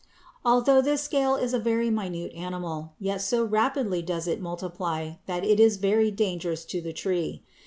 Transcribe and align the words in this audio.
Although 0.43 0.81
this 0.81 1.03
scale 1.03 1.35
is 1.35 1.53
a 1.53 1.59
very 1.59 1.91
minute 1.91 2.33
animal, 2.33 2.93
yet 2.97 3.21
so 3.21 3.43
rapidly 3.45 4.01
does 4.01 4.25
it 4.25 4.41
multiply 4.41 5.17
that 5.27 5.43
it 5.43 5.59
is 5.59 5.77
very 5.77 6.09
dangerous 6.09 6.65
to 6.65 6.81
the 6.81 6.89
tree. 6.91 7.43